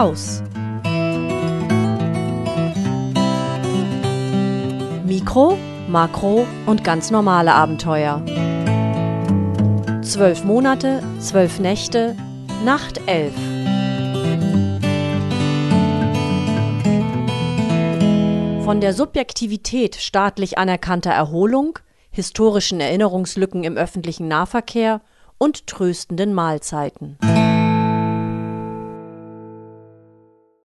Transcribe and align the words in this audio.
raus. 0.00 0.42
Mikro, 5.04 5.58
Makro 5.88 6.46
und 6.64 6.84
ganz 6.84 7.10
normale 7.10 7.52
Abenteuer. 7.52 8.22
Zwölf 10.02 10.44
Monate, 10.44 11.02
zwölf 11.18 11.60
Nächte, 11.60 12.16
Nacht 12.64 13.00
elf. 13.06 13.34
Von 18.64 18.80
der 18.80 18.94
Subjektivität 18.94 19.96
staatlich 19.96 20.56
anerkannter 20.56 21.10
Erholung, 21.10 21.78
historischen 22.10 22.80
Erinnerungslücken 22.80 23.64
im 23.64 23.76
öffentlichen 23.76 24.28
Nahverkehr 24.28 25.02
und 25.36 25.66
tröstenden 25.66 26.32
Mahlzeiten. 26.32 27.18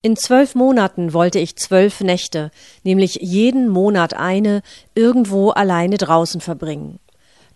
In 0.05 0.17
zwölf 0.17 0.55
Monaten 0.55 1.15
wollte 1.15 1.39
ich 1.39 1.57
zwölf 1.57 2.03
Nächte, 2.03 2.51
nämlich 2.83 3.21
jeden 3.23 3.71
Monat 3.71 4.13
eine, 4.13 4.61
irgendwo 4.95 5.49
alleine 5.49 5.97
draußen 5.97 6.43
verbringen. 6.43 6.99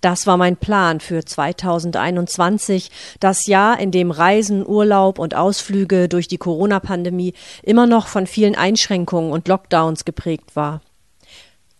Das 0.00 0.26
war 0.26 0.38
mein 0.38 0.56
Plan 0.56 1.00
für 1.00 1.22
2021, 1.22 2.90
das 3.20 3.44
Jahr, 3.44 3.78
in 3.78 3.90
dem 3.90 4.10
Reisen, 4.10 4.66
Urlaub 4.66 5.18
und 5.18 5.34
Ausflüge 5.34 6.08
durch 6.08 6.26
die 6.26 6.38
Corona-Pandemie 6.38 7.34
immer 7.62 7.86
noch 7.86 8.06
von 8.06 8.26
vielen 8.26 8.54
Einschränkungen 8.54 9.30
und 9.30 9.46
Lockdowns 9.46 10.06
geprägt 10.06 10.56
war. 10.56 10.80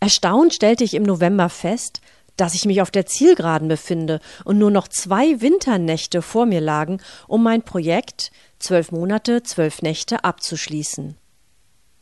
Erstaunt 0.00 0.52
stellte 0.52 0.84
ich 0.84 0.92
im 0.92 1.05
November 1.05 1.48
fest, 1.48 2.02
dass 2.36 2.55
ich 2.55 2.66
mich 2.66 2.82
auf 2.82 2.91
der 2.91 3.06
Zielgeraden 3.06 3.69
befinde 3.69 4.20
und 4.44 4.58
nur 4.58 4.70
noch 4.70 4.88
zwei 4.88 5.41
Winternächte 5.41 6.20
vor 6.20 6.44
mir 6.44 6.60
lagen, 6.60 7.00
um 7.27 7.42
mein 7.42 7.62
Projekt 7.62 8.30
zwölf 8.59 8.92
Monate, 8.92 9.42
zwölf 9.42 9.83
Nächte 9.83 10.25
abzuschließen. 10.25 11.17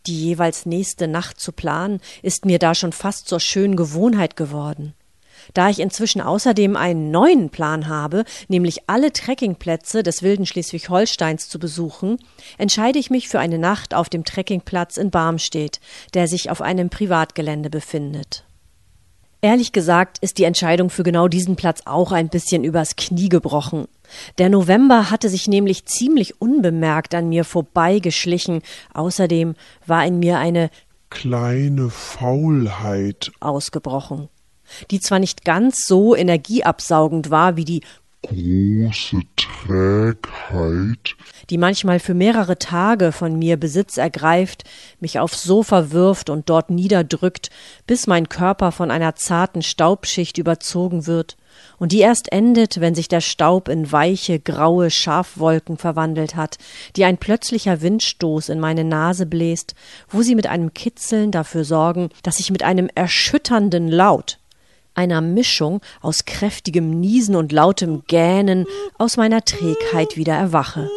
Die 0.06 0.24
jeweils 0.24 0.66
nächste 0.66 1.08
Nacht 1.08 1.40
zu 1.40 1.52
planen, 1.52 2.00
ist 2.22 2.44
mir 2.44 2.58
da 2.58 2.74
schon 2.74 2.92
fast 2.92 3.28
zur 3.28 3.40
schönen 3.40 3.76
Gewohnheit 3.76 4.36
geworden. 4.36 4.94
Da 5.54 5.68
ich 5.68 5.80
inzwischen 5.80 6.20
außerdem 6.20 6.76
einen 6.76 7.10
neuen 7.10 7.50
Plan 7.50 7.88
habe, 7.88 8.24
nämlich 8.48 8.88
alle 8.88 9.12
Trekkingplätze 9.12 10.02
des 10.02 10.22
wilden 10.22 10.46
Schleswig-Holsteins 10.46 11.48
zu 11.48 11.58
besuchen, 11.58 12.18
entscheide 12.58 12.98
ich 12.98 13.10
mich 13.10 13.28
für 13.28 13.38
eine 13.38 13.58
Nacht 13.58 13.94
auf 13.94 14.08
dem 14.08 14.24
Trekkingplatz 14.24 14.96
in 14.96 15.10
Barmstedt, 15.10 15.80
der 16.14 16.26
sich 16.26 16.50
auf 16.50 16.62
einem 16.62 16.88
Privatgelände 16.88 17.70
befindet. 17.70 18.45
Ehrlich 19.42 19.72
gesagt 19.72 20.18
ist 20.20 20.38
die 20.38 20.44
Entscheidung 20.44 20.90
für 20.90 21.02
genau 21.02 21.28
diesen 21.28 21.56
Platz 21.56 21.82
auch 21.84 22.10
ein 22.10 22.28
bisschen 22.28 22.64
übers 22.64 22.96
Knie 22.96 23.28
gebrochen. 23.28 23.86
Der 24.38 24.48
November 24.48 25.10
hatte 25.10 25.28
sich 25.28 25.46
nämlich 25.46 25.84
ziemlich 25.84 26.40
unbemerkt 26.40 27.14
an 27.14 27.28
mir 27.28 27.44
vorbeigeschlichen. 27.44 28.62
Außerdem 28.94 29.54
war 29.86 30.06
in 30.06 30.18
mir 30.18 30.38
eine 30.38 30.70
kleine 31.10 31.90
Faulheit 31.90 33.30
ausgebrochen, 33.40 34.28
die 34.90 35.00
zwar 35.00 35.18
nicht 35.18 35.44
ganz 35.44 35.86
so 35.86 36.16
energieabsaugend 36.16 37.30
war 37.30 37.56
wie 37.56 37.64
die 37.64 37.82
große 38.26 39.20
Trägheit, 39.36 41.16
die 41.48 41.58
manchmal 41.58 42.00
für 42.00 42.14
mehrere 42.14 42.58
Tage 42.58 43.12
von 43.12 43.38
mir 43.38 43.56
Besitz 43.56 43.96
ergreift, 43.96 44.64
mich 45.00 45.18
aufs 45.18 45.42
Sofa 45.42 45.90
wirft 45.90 46.30
und 46.30 46.48
dort 46.48 46.70
niederdrückt, 46.70 47.50
bis 47.86 48.06
mein 48.06 48.28
Körper 48.28 48.72
von 48.72 48.90
einer 48.90 49.14
zarten 49.14 49.62
Staubschicht 49.62 50.38
überzogen 50.38 51.06
wird, 51.06 51.36
und 51.78 51.92
die 51.92 52.00
erst 52.00 52.32
endet, 52.32 52.80
wenn 52.80 52.94
sich 52.94 53.08
der 53.08 53.22
Staub 53.22 53.68
in 53.68 53.90
weiche, 53.90 54.38
graue 54.38 54.90
Schafwolken 54.90 55.78
verwandelt 55.78 56.36
hat, 56.36 56.58
die 56.96 57.04
ein 57.04 57.16
plötzlicher 57.16 57.80
Windstoß 57.80 58.50
in 58.50 58.60
meine 58.60 58.84
Nase 58.84 59.24
bläst, 59.24 59.74
wo 60.08 60.20
sie 60.20 60.34
mit 60.34 60.46
einem 60.46 60.74
Kitzeln 60.74 61.30
dafür 61.30 61.64
sorgen, 61.64 62.10
dass 62.22 62.40
ich 62.40 62.50
mit 62.50 62.62
einem 62.62 62.90
erschütternden 62.94 63.88
Laut 63.88 64.38
einer 64.96 65.20
Mischung 65.20 65.80
aus 66.00 66.24
kräftigem 66.24 66.98
Niesen 66.98 67.36
und 67.36 67.52
lautem 67.52 68.02
Gähnen 68.06 68.66
aus 68.98 69.16
meiner 69.16 69.44
Trägheit 69.44 70.16
wieder 70.16 70.34
erwache. 70.34 70.90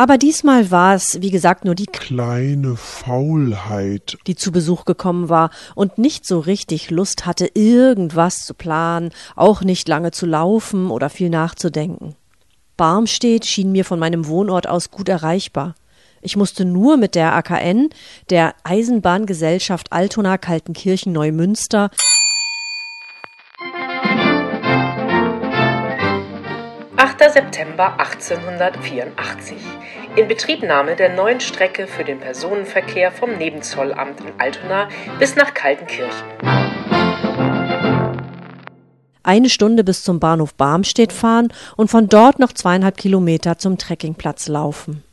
Aber 0.00 0.16
diesmal 0.16 0.70
war 0.70 0.94
es, 0.94 1.20
wie 1.20 1.30
gesagt, 1.30 1.66
nur 1.66 1.74
die 1.74 1.84
kleine 1.84 2.76
Faulheit, 2.76 4.16
die 4.26 4.34
zu 4.34 4.50
Besuch 4.50 4.86
gekommen 4.86 5.28
war 5.28 5.50
und 5.74 5.98
nicht 5.98 6.26
so 6.26 6.38
richtig 6.38 6.88
Lust 6.88 7.26
hatte, 7.26 7.50
irgendwas 7.52 8.36
zu 8.46 8.54
planen, 8.54 9.10
auch 9.36 9.60
nicht 9.60 9.86
lange 9.88 10.10
zu 10.10 10.24
laufen 10.24 10.90
oder 10.90 11.10
viel 11.10 11.28
nachzudenken. 11.28 12.16
Barmstedt 12.78 13.44
schien 13.44 13.72
mir 13.72 13.84
von 13.84 13.98
meinem 13.98 14.26
Wohnort 14.26 14.66
aus 14.66 14.90
gut 14.90 15.10
erreichbar. 15.10 15.74
Ich 16.22 16.36
musste 16.36 16.64
nur 16.64 16.96
mit 16.96 17.14
der 17.14 17.34
AKN, 17.34 17.90
der 18.28 18.54
Eisenbahngesellschaft 18.64 19.92
Altona 19.92 20.38
Kaltenkirchen 20.38 21.12
Neumünster, 21.12 21.90
September 27.30 27.98
1884. 27.98 29.56
Inbetriebnahme 30.16 30.96
der 30.96 31.14
neuen 31.14 31.40
Strecke 31.40 31.86
für 31.86 32.02
den 32.02 32.18
Personenverkehr 32.18 33.12
vom 33.12 33.36
Nebenzollamt 33.36 34.20
in 34.20 34.32
Altona 34.38 34.88
bis 35.18 35.36
nach 35.36 35.54
Kaltenkirchen. 35.54 36.26
Eine 39.22 39.48
Stunde 39.48 39.84
bis 39.84 40.02
zum 40.02 40.18
Bahnhof 40.18 40.54
Barmstedt 40.54 41.12
fahren 41.12 41.52
und 41.76 41.90
von 41.90 42.08
dort 42.08 42.38
noch 42.38 42.52
zweieinhalb 42.52 42.96
Kilometer 42.96 43.58
zum 43.58 43.78
Trekkingplatz 43.78 44.48
laufen. 44.48 45.04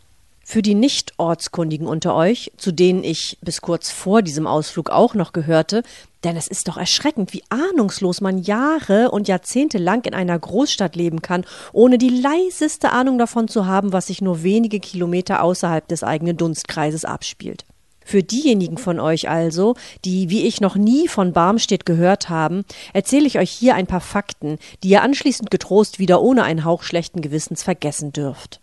Für 0.49 0.61
die 0.61 0.75
Nicht-Ortskundigen 0.75 1.87
unter 1.87 2.15
euch, 2.15 2.53
zu 2.55 2.71
denen 2.71 3.03
ich 3.03 3.37
bis 3.41 3.59
kurz 3.59 3.91
vor 3.91 4.21
diesem 4.21 4.47
Ausflug 4.47 4.89
auch 4.89 5.13
noch 5.13 5.33
gehörte, 5.33 5.83
denn 6.23 6.37
es 6.37 6.47
ist 6.47 6.69
doch 6.69 6.77
erschreckend, 6.77 7.33
wie 7.33 7.43
ahnungslos 7.49 8.21
man 8.21 8.37
Jahre 8.37 9.11
und 9.11 9.27
Jahrzehnte 9.27 9.77
lang 9.77 10.05
in 10.05 10.13
einer 10.13 10.39
Großstadt 10.39 10.95
leben 10.95 11.21
kann, 11.21 11.43
ohne 11.73 11.97
die 11.97 12.21
leiseste 12.21 12.93
Ahnung 12.93 13.17
davon 13.17 13.49
zu 13.49 13.65
haben, 13.65 13.91
was 13.91 14.07
sich 14.07 14.21
nur 14.21 14.41
wenige 14.41 14.79
Kilometer 14.79 15.43
außerhalb 15.43 15.85
des 15.85 16.01
eigenen 16.01 16.37
Dunstkreises 16.37 17.03
abspielt. 17.03 17.65
Für 18.05 18.23
diejenigen 18.23 18.77
von 18.77 19.01
euch 19.01 19.27
also, 19.27 19.75
die 20.05 20.29
wie 20.29 20.47
ich 20.47 20.61
noch 20.61 20.77
nie 20.77 21.09
von 21.09 21.33
Barmstedt 21.33 21.85
gehört 21.85 22.29
haben, 22.29 22.63
erzähle 22.93 23.27
ich 23.27 23.37
euch 23.37 23.51
hier 23.51 23.75
ein 23.75 23.85
paar 23.85 23.99
Fakten, 23.99 24.59
die 24.81 24.87
ihr 24.87 25.01
anschließend 25.01 25.51
getrost 25.51 25.99
wieder 25.99 26.21
ohne 26.21 26.43
einen 26.43 26.63
Hauch 26.63 26.83
schlechten 26.83 27.19
Gewissens 27.19 27.63
vergessen 27.63 28.13
dürft. 28.13 28.61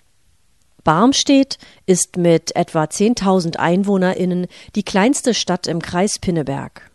Barmstedt 0.85 1.57
ist 1.87 2.19
mit 2.19 2.55
etwa 2.57 2.85
10.000 2.85 3.57
EinwohnerInnen 3.57 4.47
die 4.75 4.83
kleinste 4.83 5.33
Stadt 5.33 5.67
im 5.67 5.81
Kreis 5.81 6.19
Pinneberg. 6.19 6.91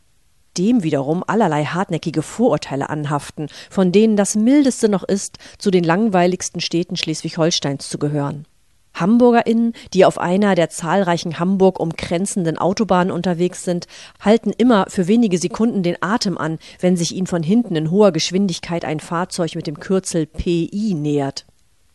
Dem 0.60 0.84
wiederum 0.84 1.24
allerlei 1.26 1.66
hartnäckige 1.66 2.22
Vorurteile 2.22 2.90
anhaften, 2.92 3.48
von 3.72 3.92
denen 3.92 4.16
das 4.16 4.36
mildeste 4.36 4.90
noch 4.90 5.04
ist, 5.04 5.40
zu 5.58 5.72
den 5.72 5.84
langweiligsten 5.84 6.62
Städten 6.62 6.98
Schleswig-Holsteins 6.98 7.90
zu 7.90 7.98
gehören. 7.98 8.46
HamburgerInnen, 8.94 9.74
die 9.94 10.06
auf 10.06 10.20
einer 10.20 10.54
der 10.54 10.70
zahlreichen 10.70 11.40
Hamburg 11.40 11.80
umgrenzenden 11.80 12.60
Autobahnen 12.60 13.12
unterwegs 13.12 13.64
sind, 13.64 13.88
halten 14.20 14.52
immer 14.56 14.86
für 14.90 15.08
wenige 15.08 15.40
Sekunden 15.40 15.82
den 15.82 15.98
Atem 16.02 16.38
an, 16.38 16.60
wenn 16.80 16.96
sich 16.96 17.16
ihnen 17.16 17.28
von 17.28 17.42
hinten 17.42 17.76
in 17.76 17.90
hoher 17.90 18.12
Geschwindigkeit 18.12 18.86
ein 18.86 19.00
Fahrzeug 19.00 19.56
mit 19.56 19.66
dem 19.66 19.80
Kürzel 19.80 20.28
PI 20.28 20.94
nähert. 20.94 21.46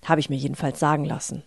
Habe 0.04 0.20
ich 0.20 0.28
mir 0.28 0.36
jedenfalls 0.36 0.80
sagen 0.80 1.04
lassen. 1.04 1.44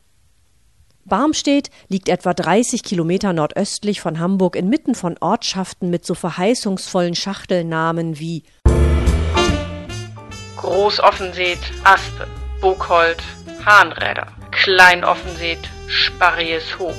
Barmstedt 1.07 1.69
liegt 1.87 2.09
etwa 2.09 2.33
30 2.33 2.83
Kilometer 2.83 3.33
nordöstlich 3.33 4.01
von 4.01 4.19
Hamburg 4.19 4.55
inmitten 4.55 4.93
von 4.93 5.15
Ortschaften 5.19 5.89
mit 5.89 6.05
so 6.05 6.13
verheißungsvollen 6.13 7.15
Schachtelnamen 7.15 8.19
wie 8.19 8.43
Großoffenseet, 10.57 11.59
Aspe, 11.83 12.27
Burghold, 12.59 13.23
Hahnräder, 13.65 14.27
Kleinoffenseet, 14.51 15.59
Sparries 15.87 16.77
Hob. 16.77 16.95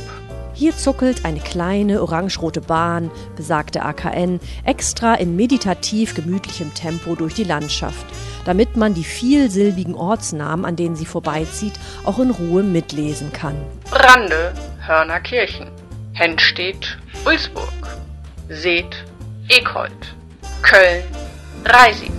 Hier 0.58 0.76
zuckelt 0.76 1.24
eine 1.24 1.38
kleine 1.38 2.02
orangerote 2.02 2.60
Bahn, 2.60 3.12
besagte 3.36 3.84
AKN, 3.84 4.40
extra 4.64 5.14
in 5.14 5.36
meditativ 5.36 6.16
gemütlichem 6.16 6.74
Tempo 6.74 7.14
durch 7.14 7.34
die 7.34 7.44
Landschaft, 7.44 8.04
damit 8.44 8.76
man 8.76 8.92
die 8.92 9.04
vielsilbigen 9.04 9.94
Ortsnamen, 9.94 10.64
an 10.64 10.74
denen 10.74 10.96
sie 10.96 11.06
vorbeizieht, 11.06 11.74
auch 12.04 12.18
in 12.18 12.32
Ruhe 12.32 12.64
mitlesen 12.64 13.32
kann. 13.32 13.54
Brande, 13.88 14.52
Hörnerkirchen, 14.84 15.68
Henstedt, 16.14 16.98
Ulsburg, 17.24 17.96
Seet, 18.48 19.04
Ekhold, 19.48 20.16
Köln, 20.62 21.04
Reisig. 21.66 22.10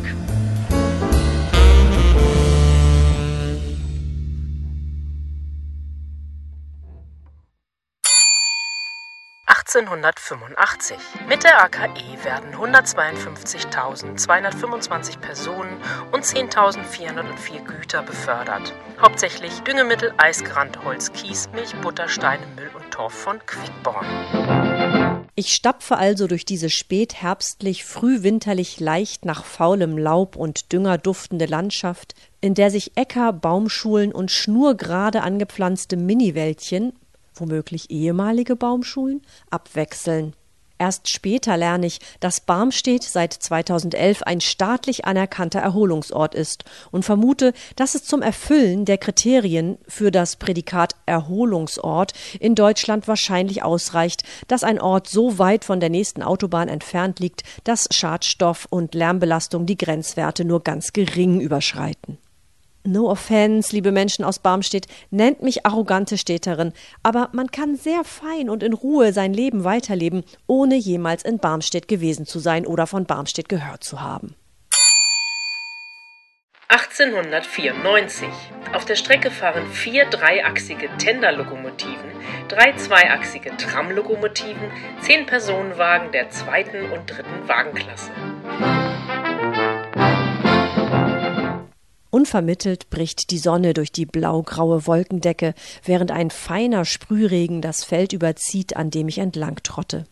1885. 9.72 10.98
Mit 11.28 11.44
der 11.44 11.64
AKE 11.64 12.24
werden 12.24 12.56
152.225 12.56 15.20
Personen 15.20 15.78
und 16.12 16.24
10.404 16.24 17.64
Güter 17.64 18.02
befördert. 18.02 18.74
Hauptsächlich 19.00 19.60
Düngemittel, 19.60 20.12
Eisgerand, 20.18 20.84
Holz, 20.84 21.14
Kies, 21.14 21.52
Milch, 21.54 21.76
Butter, 21.76 22.08
Steine, 22.08 22.48
Müll 22.56 22.72
und 22.74 22.90
Torf 22.90 23.14
von 23.14 23.38
Quickborn. 23.46 24.08
Ich 25.36 25.54
stapfe 25.54 25.98
also 25.98 26.26
durch 26.26 26.46
diese 26.46 26.72
spätherbstlich, 26.72 27.86
frühwinterlich 27.86 28.80
leicht 28.80 29.24
nach 29.24 29.46
faulem 29.46 30.00
Laub 30.00 30.36
und 30.36 30.74
Dünger 30.74 30.98
duftende 30.98 31.46
Landschaft, 31.46 32.16
in 32.42 32.56
der 32.56 32.72
sich 32.72 32.98
Äcker, 32.98 33.34
Baumschulen 33.34 34.14
und 34.14 34.32
schnurgerade 34.32 35.22
angepflanzte 35.22 35.96
Miniwäldchen, 35.96 36.94
womöglich 37.40 37.90
ehemalige 37.90 38.56
Baumschulen, 38.56 39.22
abwechseln. 39.50 40.34
Erst 40.82 41.10
später 41.10 41.58
lerne 41.58 41.88
ich, 41.88 42.00
dass 42.22 42.40
Barmstedt 42.40 43.04
seit 43.04 43.34
2011 43.34 44.24
ein 44.24 44.40
staatlich 44.40 45.04
anerkannter 45.04 45.60
Erholungsort 45.60 46.34
ist 46.34 46.64
und 46.90 47.04
vermute, 47.04 47.52
dass 47.76 47.96
es 47.96 48.06
zum 48.06 48.22
Erfüllen 48.22 48.86
der 48.86 48.98
Kriterien 48.98 49.78
für 49.90 50.10
das 50.10 50.38
Prädikat 50.38 50.96
Erholungsort 51.06 52.14
in 52.40 52.56
Deutschland 52.56 53.10
wahrscheinlich 53.10 53.62
ausreicht, 53.62 54.24
dass 54.48 54.64
ein 54.64 54.80
Ort 54.80 55.10
so 55.10 55.38
weit 55.38 55.66
von 55.66 55.82
der 55.82 55.90
nächsten 55.90 56.24
Autobahn 56.24 56.70
entfernt 56.70 57.20
liegt, 57.20 57.44
dass 57.66 57.90
Schadstoff 57.92 58.66
und 58.70 58.96
Lärmbelastung 58.96 59.66
die 59.66 59.78
Grenzwerte 59.78 60.46
nur 60.46 60.64
ganz 60.64 60.94
gering 60.94 61.42
überschreiten. 61.42 62.20
No 62.84 63.10
offense, 63.10 63.74
liebe 63.74 63.92
Menschen 63.92 64.24
aus 64.24 64.40
Barmstedt, 64.40 64.88
nennt 65.12 65.44
mich 65.44 65.66
arrogante 65.66 66.18
Städterin, 66.18 66.72
aber 67.04 67.30
man 67.34 67.52
kann 67.52 67.76
sehr 67.76 68.04
fein 68.04 68.50
und 68.50 68.64
in 68.64 68.74
Ruhe 68.74 69.12
sein 69.12 69.34
Leben 69.34 69.64
weiterleben, 69.64 70.24
ohne 70.48 70.76
jemals 70.76 71.24
in 71.24 71.40
Barmstedt 71.40 71.88
gewesen 71.88 72.26
zu 72.26 72.40
sein 72.40 72.66
oder 72.66 72.88
von 72.88 73.06
Barmstedt 73.06 73.50
gehört 73.50 73.84
zu 73.84 74.02
haben. 74.02 74.36
1894. 76.70 78.30
Auf 78.74 78.86
der 78.86 78.96
Strecke 78.96 79.32
fahren 79.32 79.66
vier 79.72 80.06
dreiachsige 80.06 80.88
Tenderlokomotiven, 81.00 82.12
drei 82.48 82.74
zweiachsige 82.74 83.58
Tramlokomotiven, 83.58 84.72
zehn 85.02 85.26
Personenwagen 85.26 86.12
der 86.12 86.30
zweiten 86.30 86.92
und 86.92 87.08
dritten 87.08 87.48
Wagenklasse. 87.48 88.12
Unvermittelt 92.12 92.90
bricht 92.90 93.30
die 93.30 93.38
Sonne 93.38 93.74
durch 93.74 93.92
die 93.92 94.06
blaugraue 94.06 94.88
Wolkendecke, 94.88 95.54
während 95.84 96.12
ein 96.12 96.32
feiner 96.32 96.86
Sprühregen 96.86 97.62
das 97.62 97.84
Feld 97.84 98.14
überzieht, 98.14 98.76
an 98.76 98.90
dem 98.90 99.08
ich 99.08 99.20
entlang 99.20 99.58
trotte. 99.64 100.06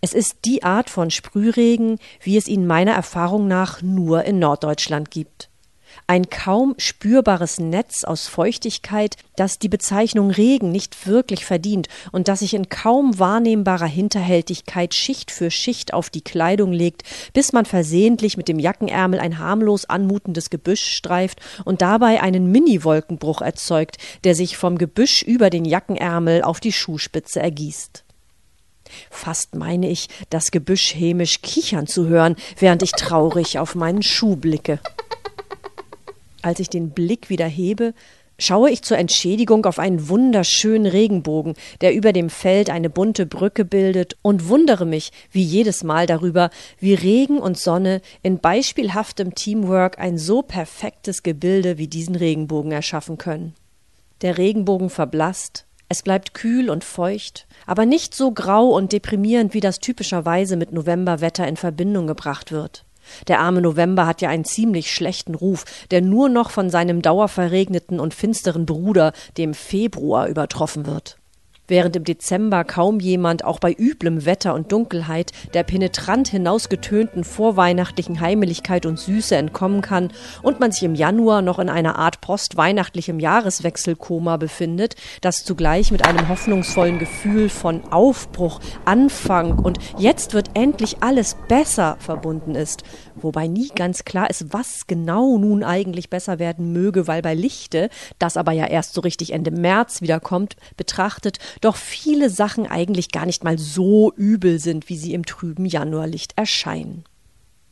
Es 0.00 0.14
ist 0.14 0.38
die 0.44 0.62
Art 0.62 0.90
von 0.90 1.10
Sprühregen, 1.10 1.98
wie 2.20 2.36
es 2.36 2.48
ihn 2.48 2.66
meiner 2.66 2.92
Erfahrung 2.92 3.46
nach 3.46 3.82
nur 3.82 4.24
in 4.24 4.38
Norddeutschland 4.38 5.10
gibt 5.10 5.51
ein 6.06 6.28
kaum 6.30 6.74
spürbares 6.78 7.58
Netz 7.58 8.04
aus 8.04 8.26
Feuchtigkeit, 8.28 9.16
das 9.36 9.58
die 9.58 9.68
Bezeichnung 9.68 10.30
Regen 10.30 10.70
nicht 10.72 11.06
wirklich 11.06 11.44
verdient 11.44 11.88
und 12.12 12.28
das 12.28 12.40
sich 12.40 12.54
in 12.54 12.68
kaum 12.68 13.18
wahrnehmbarer 13.18 13.86
Hinterhältigkeit 13.86 14.94
Schicht 14.94 15.30
für 15.30 15.50
Schicht 15.50 15.94
auf 15.94 16.10
die 16.10 16.20
Kleidung 16.20 16.72
legt, 16.72 17.02
bis 17.32 17.52
man 17.52 17.64
versehentlich 17.64 18.36
mit 18.36 18.48
dem 18.48 18.58
Jackenärmel 18.58 19.20
ein 19.20 19.38
harmlos 19.38 19.84
anmutendes 19.84 20.50
Gebüsch 20.50 20.84
streift 20.96 21.40
und 21.64 21.82
dabei 21.82 22.22
einen 22.22 22.50
Mini-Wolkenbruch 22.50 23.40
erzeugt, 23.40 23.96
der 24.24 24.34
sich 24.34 24.56
vom 24.56 24.78
Gebüsch 24.78 25.22
über 25.22 25.50
den 25.50 25.64
Jackenärmel 25.64 26.42
auf 26.42 26.60
die 26.60 26.72
Schuhspitze 26.72 27.40
ergießt. 27.40 28.04
Fast 29.10 29.54
meine 29.54 29.88
ich, 29.88 30.08
das 30.30 30.50
Gebüsch 30.50 30.94
hämisch 30.94 31.40
kichern 31.42 31.86
zu 31.86 32.08
hören, 32.08 32.36
während 32.58 32.82
ich 32.82 32.92
traurig 32.92 33.58
auf 33.58 33.74
meinen 33.74 34.02
Schuh 34.02 34.36
blicke. 34.36 34.80
Als 36.42 36.60
ich 36.60 36.68
den 36.68 36.90
Blick 36.90 37.30
wieder 37.30 37.46
hebe, 37.46 37.94
schaue 38.38 38.70
ich 38.70 38.82
zur 38.82 38.98
Entschädigung 38.98 39.64
auf 39.64 39.78
einen 39.78 40.08
wunderschönen 40.08 40.86
Regenbogen, 40.86 41.54
der 41.80 41.94
über 41.94 42.12
dem 42.12 42.30
Feld 42.30 42.68
eine 42.68 42.90
bunte 42.90 43.26
Brücke 43.26 43.64
bildet, 43.64 44.16
und 44.22 44.48
wundere 44.48 44.84
mich 44.84 45.12
wie 45.30 45.42
jedes 45.42 45.84
Mal 45.84 46.06
darüber, 46.06 46.50
wie 46.80 46.94
Regen 46.94 47.38
und 47.38 47.58
Sonne 47.58 48.00
in 48.22 48.38
beispielhaftem 48.38 49.34
Teamwork 49.34 49.98
ein 49.98 50.18
so 50.18 50.42
perfektes 50.42 51.22
Gebilde 51.22 51.78
wie 51.78 51.88
diesen 51.88 52.16
Regenbogen 52.16 52.72
erschaffen 52.72 53.18
können. 53.18 53.54
Der 54.22 54.38
Regenbogen 54.38 54.90
verblasst, 54.90 55.66
es 55.88 56.02
bleibt 56.02 56.34
kühl 56.34 56.70
und 56.70 56.84
feucht, 56.84 57.46
aber 57.66 57.86
nicht 57.86 58.14
so 58.14 58.32
grau 58.32 58.68
und 58.68 58.92
deprimierend, 58.92 59.54
wie 59.54 59.60
das 59.60 59.78
typischerweise 59.78 60.56
mit 60.56 60.72
Novemberwetter 60.72 61.46
in 61.46 61.56
Verbindung 61.56 62.06
gebracht 62.06 62.50
wird. 62.50 62.84
Der 63.28 63.40
arme 63.40 63.60
November 63.60 64.06
hat 64.06 64.20
ja 64.20 64.28
einen 64.28 64.44
ziemlich 64.44 64.92
schlechten 64.92 65.34
Ruf, 65.34 65.64
der 65.90 66.02
nur 66.02 66.28
noch 66.28 66.50
von 66.50 66.70
seinem 66.70 67.02
dauerverregneten 67.02 68.00
und 68.00 68.14
finsteren 68.14 68.66
Bruder, 68.66 69.12
dem 69.36 69.54
Februar, 69.54 70.28
übertroffen 70.28 70.86
wird 70.86 71.18
während 71.68 71.96
im 71.96 72.04
Dezember 72.04 72.64
kaum 72.64 73.00
jemand 73.00 73.44
auch 73.44 73.58
bei 73.58 73.72
üblem 73.72 74.24
Wetter 74.24 74.54
und 74.54 74.72
Dunkelheit 74.72 75.32
der 75.54 75.62
penetrant 75.62 76.28
hinausgetönten 76.28 77.24
vorweihnachtlichen 77.24 78.20
Heimeligkeit 78.20 78.86
und 78.86 78.98
Süße 78.98 79.36
entkommen 79.36 79.80
kann 79.80 80.12
und 80.42 80.60
man 80.60 80.72
sich 80.72 80.82
im 80.82 80.94
Januar 80.94 81.42
noch 81.42 81.58
in 81.58 81.68
einer 81.68 81.98
Art 81.98 82.20
postweihnachtlichem 82.20 83.20
Jahreswechselkoma 83.20 84.36
befindet, 84.36 84.96
das 85.20 85.44
zugleich 85.44 85.92
mit 85.92 86.04
einem 86.04 86.28
hoffnungsvollen 86.28 86.98
Gefühl 86.98 87.48
von 87.48 87.92
Aufbruch, 87.92 88.60
Anfang 88.84 89.58
und 89.58 89.78
jetzt 89.98 90.34
wird 90.34 90.50
endlich 90.54 91.02
alles 91.02 91.36
besser 91.48 91.96
verbunden 92.00 92.54
ist, 92.54 92.82
wobei 93.14 93.46
nie 93.46 93.68
ganz 93.74 94.04
klar 94.04 94.28
ist, 94.30 94.52
was 94.52 94.86
genau 94.86 95.38
nun 95.38 95.62
eigentlich 95.62 96.10
besser 96.10 96.38
werden 96.38 96.72
möge, 96.72 97.06
weil 97.06 97.22
bei 97.22 97.34
Lichte, 97.34 97.88
das 98.18 98.36
aber 98.36 98.52
ja 98.52 98.66
erst 98.66 98.94
so 98.94 99.00
richtig 99.00 99.32
Ende 99.32 99.50
März 99.50 100.02
wiederkommt, 100.02 100.56
betrachtet, 100.76 101.38
doch 101.60 101.76
viele 101.76 102.30
Sachen 102.30 102.66
eigentlich 102.66 103.10
gar 103.10 103.26
nicht 103.26 103.44
mal 103.44 103.58
so 103.58 104.12
übel 104.16 104.58
sind, 104.58 104.88
wie 104.88 104.96
sie 104.96 105.14
im 105.14 105.26
trüben 105.26 105.66
Januarlicht 105.66 106.32
erscheinen. 106.36 107.04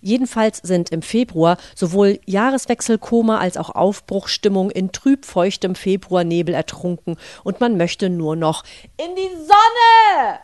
Jedenfalls 0.03 0.59
sind 0.59 0.91
im 0.91 1.03
Februar 1.03 1.59
sowohl 1.75 2.21
Jahreswechselkoma 2.25 3.38
als 3.38 3.56
auch 3.56 3.71
Aufbruchstimmung 3.71 4.71
in 4.71 4.93
trübfeuchtem 4.93 5.75
Februarnebel 5.75 6.55
ertrunken 6.55 7.17
und 7.44 7.61
man 7.61 7.77
möchte 7.77 8.09
nur 8.09 8.37
noch 8.37 8.65
in 8.97 9.15
die 9.15 9.37
Sonne! 9.37 10.41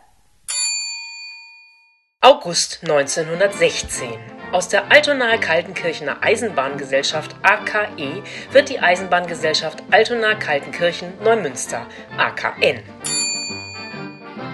August 2.20 2.80
1916. 2.82 4.08
Aus 4.52 4.68
der 4.68 4.90
Altonaer 4.90 5.38
Kaltenkirchener 5.38 6.22
Eisenbahngesellschaft 6.22 7.36
AKE 7.42 8.22
wird 8.52 8.68
die 8.68 8.80
Eisenbahngesellschaft 8.80 9.82
Altona-Kaltenkirchen 9.90 11.12
Neumünster 11.22 11.86
AKN. 12.16 12.82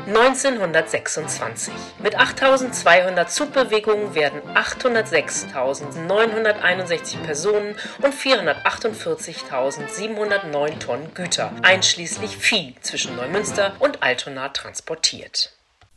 1926. 0.06 1.72
Mit 2.02 2.18
8200 2.18 3.30
Zugbewegungen 3.30 4.14
werden 4.14 4.42
806.961 4.54 7.18
Personen 7.24 7.76
und 8.02 8.12
448.709 8.12 10.78
Tonnen 10.78 11.14
Güter, 11.14 11.52
einschließlich 11.62 12.36
Vieh, 12.36 12.74
zwischen 12.80 13.16
Neumünster 13.16 13.72
und 13.78 14.02
Altona 14.02 14.48
transportiert. 14.48 15.52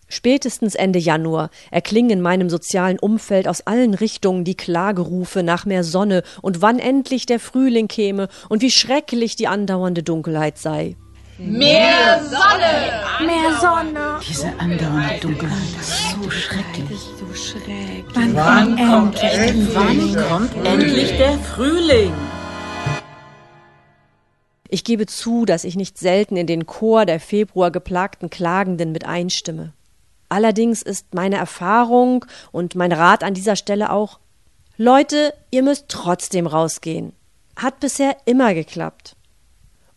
Spätestens 0.07 0.75
Ende 0.75 0.99
Januar 0.99 1.49
erklingen 1.71 2.11
in 2.11 2.21
meinem 2.21 2.47
sozialen 2.49 2.99
Umfeld 2.99 3.47
aus 3.47 3.61
allen 3.61 3.95
Richtungen 3.95 4.43
die 4.43 4.55
Klagerufe 4.55 5.41
nach 5.41 5.65
mehr 5.65 5.83
Sonne 5.83 6.21
und 6.43 6.61
wann 6.61 6.77
endlich 6.77 7.25
der 7.25 7.39
Frühling 7.39 7.87
käme 7.87 8.27
und 8.49 8.61
wie 8.61 8.69
schrecklich 8.69 9.35
die 9.35 9.47
andauernde 9.47 10.03
Dunkelheit 10.03 10.59
sei. 10.59 10.95
Mehr 11.37 12.23
Sonne! 12.23 13.25
Mehr 13.25 13.59
Sonne! 13.59 14.19
Diese 14.25 14.47
andauernde 14.57 15.19
Dunkelheit 15.19 15.75
ist 15.77 16.11
so 16.11 16.29
schrecklich. 16.29 16.99
So 17.19 17.33
schrecklich. 17.33 18.05
Wann, 18.13 18.35
wann 18.37 18.77
kommt 18.77 19.21
endlich, 19.21 19.75
wann 19.75 20.29
kommt 20.29 20.65
endlich 20.65 21.17
der 21.17 21.37
Frühling? 21.39 22.13
Ich 24.69 24.85
gebe 24.85 25.07
zu, 25.07 25.43
dass 25.43 25.65
ich 25.65 25.75
nicht 25.75 25.97
selten 25.97 26.37
in 26.37 26.47
den 26.47 26.67
Chor 26.67 27.05
der 27.05 27.19
Februar 27.19 27.69
geplagten 27.69 28.29
Klagenden 28.29 28.93
mit 28.93 29.05
einstimme. 29.05 29.73
Allerdings 30.29 30.81
ist 30.81 31.13
meine 31.13 31.35
Erfahrung 31.35 32.25
und 32.53 32.75
mein 32.75 32.93
Rat 32.93 33.25
an 33.25 33.33
dieser 33.33 33.57
Stelle 33.57 33.91
auch 33.91 34.19
Leute, 34.77 35.33
ihr 35.51 35.63
müsst 35.63 35.89
trotzdem 35.89 36.47
rausgehen. 36.47 37.11
Hat 37.57 37.81
bisher 37.81 38.15
immer 38.23 38.53
geklappt. 38.53 39.17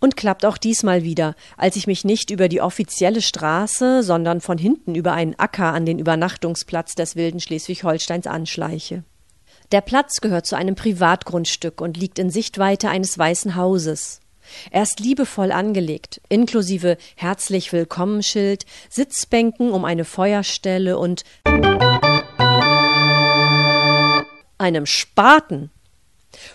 Und 0.01 0.17
klappt 0.17 0.47
auch 0.47 0.59
diesmal 0.59 1.03
wieder, 1.03 1.35
als 1.57 1.75
ich 1.75 1.89
mich 1.89 2.05
nicht 2.05 2.31
über 2.31 2.49
die 2.49 2.61
offizielle 2.61 3.21
Straße, 3.21 4.03
sondern 4.05 4.41
von 4.41 4.57
hinten 4.57 4.95
über 4.95 5.13
einen 5.13 5.35
Acker 5.39 5.73
an 5.73 5.87
den 5.87 5.99
Übernachtungsplatz 5.99 6.95
des 6.95 7.17
wilden 7.17 7.41
Schleswig-Holsteins 7.41 8.29
anschleiche. 8.29 9.03
Der 9.73 9.81
Platz 9.81 10.21
gehört 10.21 10.47
zu 10.47 10.57
einem 10.57 10.77
Privatgrundstück 10.77 11.81
und 11.81 11.97
liegt 11.97 12.19
in 12.19 12.31
Sichtweite 12.31 12.89
eines 12.89 13.19
weißen 13.19 13.57
Hauses. 13.57 14.21
Er 14.71 14.83
ist 14.83 15.01
liebevoll 15.01 15.53
angelegt, 15.53 16.21
inklusive 16.29 16.97
herzlich 17.17 17.73
willkommen 17.73 18.23
Schild, 18.23 18.65
Sitzbänken 18.89 19.73
um 19.73 19.85
eine 19.85 20.05
Feuerstelle 20.05 20.97
und 20.99 21.25
einem 24.59 24.87
Spaten. 24.87 25.71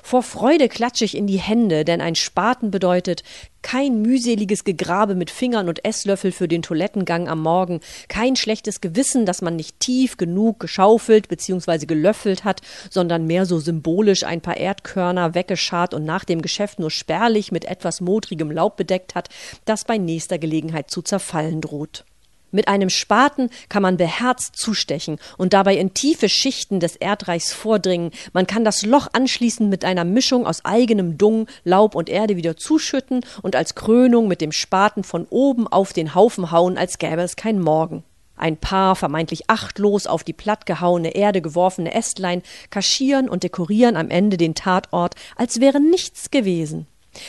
Vor 0.03 0.21
Freude 0.21 0.69
klatsche 0.69 1.03
ich 1.03 1.17
in 1.17 1.25
die 1.25 1.39
Hände, 1.39 1.83
denn 1.83 1.99
ein 1.99 2.15
Spaten 2.15 2.69
bedeutet 2.69 3.23
kein 3.63 4.01
mühseliges 4.01 4.65
Gegrabe 4.65 5.15
mit 5.15 5.31
Fingern 5.31 5.67
und 5.67 5.83
Esslöffel 5.83 6.31
für 6.31 6.47
den 6.47 6.61
Toilettengang 6.61 7.27
am 7.27 7.41
Morgen, 7.41 7.79
kein 8.07 8.35
schlechtes 8.35 8.81
Gewissen, 8.81 9.25
dass 9.25 9.41
man 9.41 9.55
nicht 9.55 9.79
tief 9.79 10.17
genug 10.17 10.59
geschaufelt 10.59 11.27
bzw. 11.27 11.85
gelöffelt 11.85 12.43
hat, 12.43 12.61
sondern 12.91 13.25
mehr 13.25 13.45
so 13.45 13.59
symbolisch 13.59 14.23
ein 14.23 14.41
paar 14.41 14.57
Erdkörner 14.57 15.33
weggeschart 15.33 15.93
und 15.93 16.05
nach 16.05 16.25
dem 16.25 16.41
Geschäft 16.41 16.77
nur 16.77 16.91
spärlich 16.91 17.51
mit 17.51 17.65
etwas 17.65 18.01
modrigem 18.01 18.51
Laub 18.51 18.77
bedeckt 18.77 19.15
hat, 19.15 19.29
das 19.65 19.85
bei 19.85 19.97
nächster 19.97 20.37
Gelegenheit 20.37 20.91
zu 20.91 21.01
zerfallen 21.01 21.61
droht. 21.61 22.05
Mit 22.53 22.67
einem 22.67 22.91
Spaten 22.91 23.49
kann 23.67 23.81
man 23.81 23.97
beherzt 23.97 24.55
zustechen 24.55 25.17
und 25.37 25.53
dabei 25.53 25.75
in 25.75 25.95
tiefe 25.95 26.29
Schichten 26.29 26.79
des 26.79 26.95
Erdreichs 26.95 27.51
vordringen. 27.51 28.11
Man 28.31 28.45
kann 28.45 28.63
das 28.63 28.85
Loch 28.85 29.07
anschließend 29.11 29.71
mit 29.71 29.83
einer 29.83 30.05
Mischung 30.05 30.45
aus 30.45 30.63
eigenem 30.63 31.17
Dung, 31.17 31.47
Laub 31.63 31.95
und 31.95 32.09
Erde 32.09 32.37
wieder 32.37 32.55
zuschütten 32.55 33.25
und 33.41 33.55
als 33.55 33.73
Krönung 33.73 34.27
mit 34.27 34.39
dem 34.39 34.51
Spaten 34.51 35.03
von 35.03 35.25
oben 35.31 35.67
auf 35.67 35.93
den 35.93 36.13
Haufen 36.13 36.51
hauen, 36.51 36.77
als 36.77 36.99
gäbe 36.99 37.23
es 37.23 37.35
kein 37.35 37.59
Morgen. 37.59 38.03
Ein 38.35 38.57
paar 38.57 38.95
vermeintlich 38.95 39.49
achtlos 39.49 40.05
auf 40.05 40.23
die 40.23 40.33
plattgehauene 40.33 41.15
Erde 41.15 41.41
geworfene 41.41 41.91
Ästlein 41.91 42.43
kaschieren 42.69 43.29
und 43.29 43.41
dekorieren 43.41 43.97
am 43.97 44.11
Ende 44.11 44.37
den 44.37 44.53
Tatort, 44.53 45.15
als 45.35 45.59
wäre 45.59 45.79
nichts 45.79 46.29
gewesen. 46.29 46.85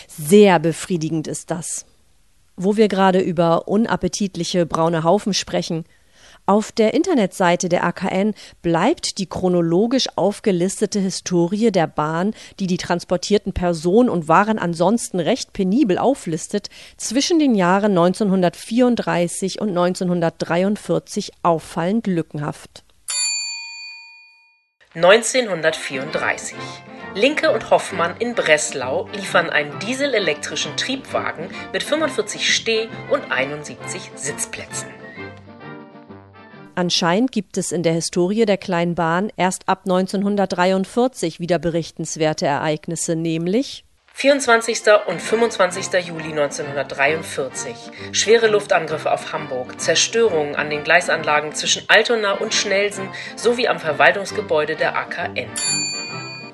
Sehr 0.07 0.59
befriedigend 0.59 1.27
ist 1.29 1.51
das. 1.51 1.87
Wo 2.57 2.77
wir 2.77 2.89
gerade 2.89 3.21
über 3.21 3.69
unappetitliche 3.69 4.67
braune 4.67 5.03
Haufen 5.05 5.35
sprechen, 5.35 5.85
auf 6.47 6.73
der 6.73 6.93
Internetseite 6.93 7.71
der 7.71 7.85
AKN 7.85 8.35
bleibt 8.61 9.17
die 9.17 9.27
chronologisch 9.27 10.09
aufgelistete 10.17 11.01
Historie 11.01 11.73
der 11.73 11.87
Bahn, 11.87 12.35
die 12.61 12.67
die 12.67 12.77
transportierten 12.77 13.55
Personen 13.55 14.11
und 14.11 14.29
Waren 14.29 14.59
ansonsten 14.59 15.21
recht 15.21 15.55
penibel 15.55 15.97
auflistet, 15.97 16.69
zwischen 16.99 17.39
den 17.39 17.55
Jahren 17.55 17.93
1934 17.93 19.59
und 19.61 19.71
1943 19.71 21.33
auffallend 21.43 22.07
lückenhaft. 22.07 22.84
1934 24.95 26.57
Linke 27.17 27.51
und 27.51 27.71
Hoffmann 27.71 28.17
in 28.21 28.37
Breslau 28.37 29.09
liefern 29.13 29.51
einen 29.51 29.77
dieselelektrischen 29.81 30.77
Triebwagen 30.77 31.49
mit 31.73 31.83
45 31.83 32.55
Steh- 32.55 32.89
und 33.11 33.33
71 33.33 34.13
Sitzplätzen. 34.15 34.89
Anscheinend 36.77 37.33
gibt 37.33 37.59
es 37.59 37.73
in 37.73 37.83
der 37.83 37.93
Historie 37.93 38.47
der 38.47 38.57
kleinen 38.57 38.95
Bahn 38.95 39.33
erst 39.37 39.69
ab 39.69 39.83
1943 39.85 41.41
wieder 41.41 41.59
berichtenswerte 41.59 42.47
Ereignisse, 42.47 43.17
nämlich 43.17 43.85
24. 44.17 44.81
und 45.07 45.21
25. 45.21 46.07
Juli 46.07 46.31
1943. 46.31 47.75
Schwere 48.13 48.47
Luftangriffe 48.47 49.11
auf 49.11 49.33
Hamburg, 49.33 49.81
Zerstörungen 49.81 50.55
an 50.55 50.71
den 50.71 50.85
Gleisanlagen 50.85 51.53
zwischen 51.53 51.83
Altona 51.89 52.35
und 52.35 52.55
Schnelsen 52.55 53.09
sowie 53.35 53.67
am 53.67 53.81
Verwaltungsgebäude 53.81 54.77
der 54.77 54.97
AKN. 54.97 55.51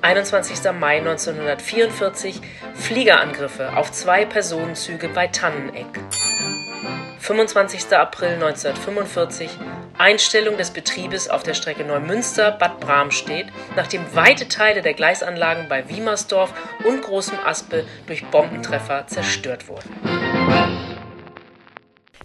21. 0.01 0.71
Mai 0.73 0.97
1944 0.97 2.41
Fliegerangriffe 2.73 3.77
auf 3.77 3.91
zwei 3.91 4.25
Personenzüge 4.25 5.07
bei 5.09 5.27
Tanneneck. 5.27 5.99
25. 7.19 7.93
April 7.93 8.33
1945 8.43 9.51
Einstellung 10.01 10.57
des 10.57 10.71
Betriebes 10.71 11.29
auf 11.29 11.43
der 11.43 11.53
Strecke 11.53 11.83
Neumünster-Bad 11.83 12.79
Bramstedt, 12.79 13.45
nachdem 13.75 14.01
weite 14.15 14.47
Teile 14.47 14.81
der 14.81 14.95
Gleisanlagen 14.95 15.69
bei 15.69 15.87
Wiemersdorf 15.89 16.51
und 16.83 17.03
Großem 17.03 17.37
Aspe 17.45 17.85
durch 18.07 18.25
Bombentreffer 18.25 19.05
zerstört 19.05 19.67
wurden. 19.67 19.91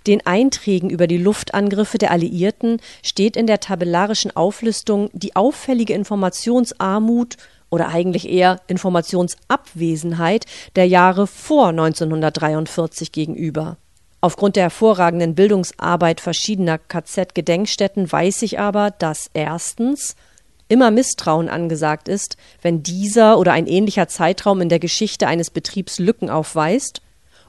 Den 0.07 0.25
Einträgen 0.25 0.89
über 0.89 1.07
die 1.07 1.19
Luftangriffe 1.19 1.99
der 1.99 2.13
Alliierten 2.13 2.81
steht 3.05 3.37
in 3.37 3.47
der 3.47 3.61
tabellarischen 3.61 4.35
Auflistung 4.35 5.11
die 5.13 5.37
auffällige 5.37 5.93
Informationsarmut 5.93 7.37
oder 7.69 7.89
eigentlich 7.89 8.27
eher 8.27 8.63
Informationsabwesenheit 8.69 10.47
der 10.77 10.87
Jahre 10.87 11.27
vor 11.27 11.69
1943 11.69 13.13
gegenüber. 13.13 13.77
Aufgrund 14.21 14.57
der 14.57 14.65
hervorragenden 14.65 15.35
Bildungsarbeit 15.35 16.21
verschiedener 16.21 16.79
KZ-Gedenkstätten 16.79 18.11
weiß 18.11 18.43
ich 18.43 18.59
aber, 18.59 18.91
dass 18.91 19.31
erstens 19.35 20.17
immer 20.69 20.91
Misstrauen 20.91 21.49
angesagt 21.49 22.09
ist, 22.09 22.37
wenn 22.63 22.83
dieser 22.83 23.39
oder 23.39 23.53
ein 23.53 23.67
ähnlicher 23.67 24.09
Zeitraum 24.09 24.61
in 24.61 24.69
der 24.69 24.81
Geschichte 24.81 25.27
eines 25.29 25.51
Betriebs 25.51 25.99
Lücken 25.99 26.31
aufweist, 26.31 27.03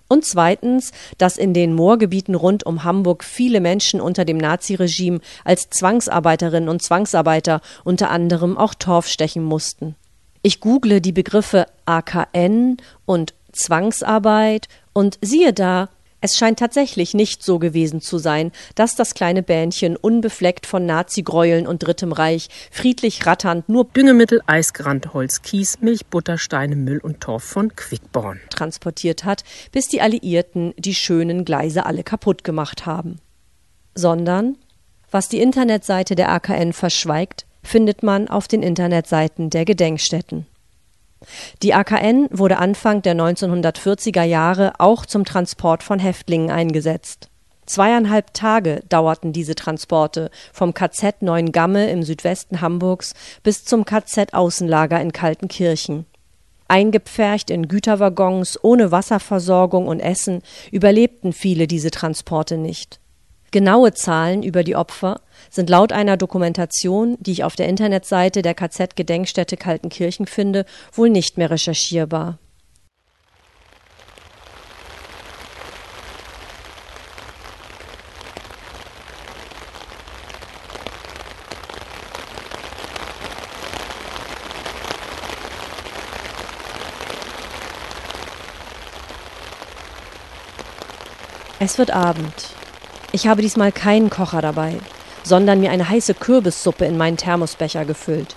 und 0.10 0.26
zweitens, 0.26 0.92
dass 1.18 1.38
in 1.38 1.54
den 1.54 1.74
Moorgebieten 1.74 2.36
rund 2.36 2.66
um 2.66 2.84
Hamburg 2.84 3.24
viele 3.24 3.60
Menschen 3.60 4.00
unter 4.00 4.26
dem 4.26 4.38
Naziregime 4.38 5.20
als 5.44 5.70
Zwangsarbeiterinnen 5.70 6.70
und 6.70 6.82
Zwangsarbeiter 6.82 7.62
unter 7.84 8.10
anderem 8.10 8.58
auch 8.58 8.74
Torf 8.74 9.08
stechen 9.08 9.44
mussten. 9.44 9.96
Ich 10.44 10.62
google 10.62 11.02
die 11.02 11.12
Begriffe 11.12 11.66
AKN 11.86 12.78
und 13.06 13.34
Zwangsarbeit 13.52 14.70
und 14.94 15.20
siehe 15.22 15.52
da, 15.52 15.90
es 16.28 16.36
scheint 16.36 16.60
tatsächlich 16.60 17.14
nicht 17.14 17.42
so 17.42 17.58
gewesen 17.58 18.02
zu 18.02 18.18
sein, 18.18 18.52
dass 18.76 18.98
das 18.98 19.14
kleine 19.14 19.44
Bähnchen 19.44 19.96
unbefleckt 19.96 20.66
von 20.66 20.86
Nazi-Gräueln 20.86 21.66
und 21.66 21.84
Drittem 21.84 22.12
Reich 22.12 22.50
friedlich 22.70 23.26
ratternd 23.26 23.70
nur 23.70 23.86
Düngemittel, 23.86 24.42
Eisgerannte 24.46 25.14
Holz, 25.14 25.42
Kies, 25.42 25.80
Milch, 25.80 26.08
Butter, 26.08 26.38
Steine, 26.38 26.76
Müll 26.76 26.98
und 26.98 27.22
Torf 27.22 27.46
von 27.46 27.74
Quickborn 27.74 28.42
transportiert 28.50 29.24
hat, 29.24 29.46
bis 29.72 29.88
die 29.88 30.02
Alliierten 30.02 30.74
die 30.78 30.96
schönen 30.96 31.46
Gleise 31.46 31.86
alle 31.86 32.04
kaputt 32.04 32.44
gemacht 32.44 32.86
haben. 32.86 33.22
Sondern, 33.96 34.58
was 35.10 35.30
die 35.30 35.40
Internetseite 35.40 36.16
der 36.16 36.30
AKN 36.30 36.74
verschweigt, 36.74 37.46
findet 37.64 38.04
man 38.04 38.28
auf 38.28 38.50
den 38.50 38.64
Internetseiten 38.64 39.50
der 39.50 39.64
Gedenkstätten. 39.64 40.46
Die 41.64 41.74
AKN 41.74 42.28
wurde 42.32 42.58
Anfang 42.58 43.02
der 43.02 43.16
1940er 43.16 44.24
Jahre 44.24 44.74
auch 44.80 45.06
zum 45.06 45.26
Transport 45.26 45.84
von 45.84 46.00
Häftlingen 46.00 46.52
eingesetzt. 46.52 47.30
Zweieinhalb 47.66 48.34
Tage 48.34 48.82
dauerten 48.88 49.34
diese 49.34 49.54
Transporte 49.54 50.32
vom 50.54 50.74
KZ 50.74 51.22
Neuengamme 51.22 51.90
im 51.90 52.02
Südwesten 52.02 52.62
Hamburgs 52.62 53.14
bis 53.44 53.66
zum 53.66 53.84
KZ 53.84 54.34
Außenlager 54.34 55.02
in 55.02 55.12
Kaltenkirchen. 55.12 56.06
Eingepfercht 56.70 57.50
in 57.50 57.68
Güterwaggons 57.68 58.60
ohne 58.64 58.92
Wasserversorgung 58.92 59.88
und 59.88 60.00
Essen 60.00 60.42
überlebten 60.72 61.34
viele 61.34 61.68
diese 61.68 61.92
Transporte 61.92 62.58
nicht. 62.58 63.00
Genaue 63.52 63.94
Zahlen 63.94 64.44
über 64.44 64.64
die 64.64 64.76
Opfer 64.76 65.22
sind 65.50 65.70
laut 65.70 65.92
einer 65.92 66.18
Dokumentation, 66.18 67.18
die 67.20 67.32
ich 67.32 67.44
auf 67.44 67.56
der 67.56 67.68
Internetseite 67.68 68.42
der 68.42 68.54
KZ-Gedenkstätte 68.54 69.58
Kaltenkirchen 69.58 70.28
finde, 70.28 70.66
wohl 70.94 71.10
nicht 71.10 71.38
mehr 71.38 71.50
recherchierbar. 71.50 72.40
Es 91.60 91.80
wird 91.80 91.90
Abend. 91.90 92.34
Ich 93.12 93.28
habe 93.28 93.42
diesmal 93.42 93.72
keinen 93.72 94.12
Kocher 94.12 94.42
dabei, 94.42 94.78
sondern 95.28 95.60
mir 95.60 95.72
eine 95.72 95.90
heiße 95.90 96.14
Kürbissuppe 96.14 96.86
in 96.86 96.98
meinen 96.98 97.18
Thermosbecher 97.18 97.84
gefüllt. 97.84 98.36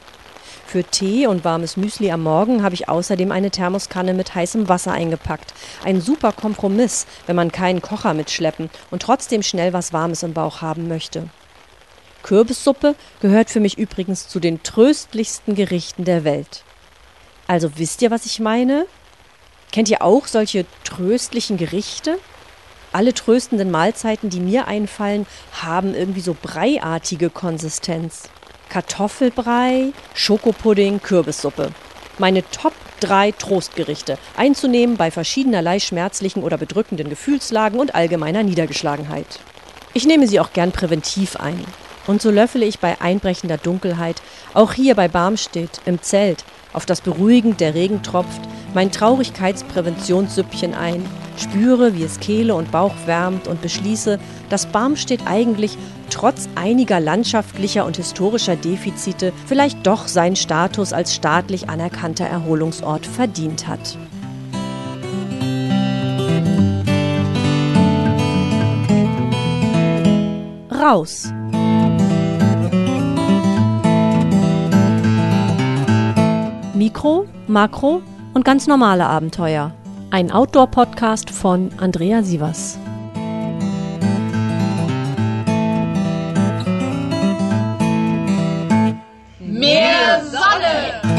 Für 0.66 0.82
Tee 0.85 1.26
und 1.26 1.44
warmes 1.44 1.76
Müsli 1.76 2.11
am 2.11 2.23
Morgen 2.23 2.62
habe 2.62 2.75
ich 2.75 2.88
außerdem 2.88 3.32
eine 3.32 3.50
Thermoskanne 3.50 4.12
mit 4.12 4.35
heißem 4.35 4.68
Wasser 4.68 4.92
eingepackt. 4.92 5.54
Ein 5.85 6.00
super 6.00 6.32
Kompromiss, 6.32 7.06
wenn 7.26 7.37
man 7.37 7.52
keinen 7.52 7.82
Kocher 7.82 8.14
mitschleppen 8.14 8.70
und 8.90 9.02
trotzdem 9.02 9.42
schnell 9.42 9.73
was 9.73 9.92
Warmes 9.92 10.23
im 10.23 10.32
Bauch 10.32 10.62
haben 10.62 10.88
möchte. 10.88 11.28
Kürbissuppe 12.23 12.94
gehört 13.20 13.50
für 13.50 13.61
mich 13.61 13.78
übrigens 13.78 14.28
zu 14.28 14.40
den 14.40 14.62
tröstlichsten 14.62 15.54
Gerichten 15.54 16.04
der 16.04 16.25
Welt. 16.25 16.64
Also 17.47 17.70
wisst 17.76 18.02
ihr, 18.02 18.11
was 18.11 18.26
ich 18.26 18.40
meine? 18.40 18.87
Kennt 19.73 19.88
ihr 19.88 20.02
auch 20.02 20.26
solche 20.26 20.66
tröstlichen 20.85 21.56
Gerichte? 21.56 22.18
Alle 22.92 23.14
tröstenden 23.14 23.70
Mahlzeiten, 23.70 24.30
die 24.30 24.40
mir 24.40 24.66
einfallen, 24.66 25.26
haben 25.62 25.94
irgendwie 25.94 26.20
so 26.20 26.37
breiartige 26.40 27.30
Konsistenz. 27.30 28.28
Kartoffelbrei, 28.68 29.92
Schokopudding, 30.14 31.00
Kürbissuppe. 31.02 31.70
Meine 32.18 32.42
Top 32.50 32.75
drei 33.00 33.32
Trostgerichte, 33.32 34.18
einzunehmen 34.37 34.97
bei 34.97 35.11
verschiedenerlei 35.11 35.80
schmerzlichen 35.80 36.42
oder 36.42 36.59
bedrückenden 36.59 37.09
Gefühlslagen 37.09 37.80
und 37.80 37.94
allgemeiner 37.94 38.42
Niedergeschlagenheit. 38.42 39.40
Ich 39.94 40.06
nehme 40.06 40.28
sie 40.28 40.38
auch 40.38 40.52
gern 40.52 40.70
präventiv 40.70 41.37
ein. 41.37 41.64
Und 42.06 42.23
so 42.23 42.30
löffele 42.30 42.66
ich 42.66 42.78
bei 42.78 43.00
einbrechender 43.00 43.56
Dunkelheit, 43.56 44.23
auch 44.54 44.73
hier 44.73 44.94
bei 44.94 45.09
Barmstedt, 45.09 45.80
im 45.85 46.00
Zelt, 46.02 46.44
auf 46.73 46.87
das 46.87 47.00
beruhigend 47.00 47.61
der 47.61 47.75
Regen 47.75 48.02
tropft, 48.02 48.40
mein 48.75 48.92
Traurigkeitspräventionssüppchen 48.92 50.75
ein, 50.75 51.04
spüre, 51.42 51.94
wie 51.94 52.02
es 52.02 52.20
Kehle 52.20 52.54
und 52.54 52.70
Bauch 52.70 52.94
wärmt 53.06 53.49
und 53.49 53.62
beschließe, 53.62 54.18
dass 54.49 54.66
Barmstedt 54.66 55.23
eigentlich 55.26 55.76
trotz 56.11 56.49
einiger 56.54 57.00
landschaftlicher 57.00 57.87
und 57.87 57.97
historischer 57.97 58.56
Defizite 58.56 59.32
vielleicht 59.47 59.87
doch 59.87 60.09
seinen 60.09 60.37
Status 60.37 60.92
als 60.92 61.14
staatlich 61.14 61.68
anerkannter 61.68 62.26
Erholungsort 62.26 63.06
verdient 63.06 63.66
hat. 63.68 63.97
Raus! 70.70 71.32
Mikro, 76.75 77.26
Makro 77.47 78.00
und 78.32 78.44
ganz 78.44 78.66
normale 78.66 79.06
Abenteuer. 79.06 79.75
Ein 80.12 80.33
Outdoor-Podcast 80.33 81.31
von 81.31 81.71
Andrea 81.79 82.25
Sievers. 82.25 82.76
Mehr 89.38 90.21
Sonne! 90.25 91.10